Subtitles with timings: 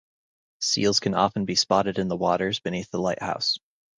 [0.61, 3.59] Seals can often be spotted in the waters beneath the light house.